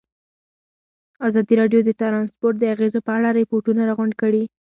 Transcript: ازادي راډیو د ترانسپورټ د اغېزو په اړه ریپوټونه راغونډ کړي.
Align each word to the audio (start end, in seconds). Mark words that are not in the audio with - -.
ازادي 1.27 1.53
راډیو 1.61 1.81
د 1.85 1.91
ترانسپورټ 2.01 2.55
د 2.59 2.63
اغېزو 2.73 2.99
په 3.05 3.11
اړه 3.17 3.29
ریپوټونه 3.39 3.81
راغونډ 3.89 4.13
کړي. 4.21 4.43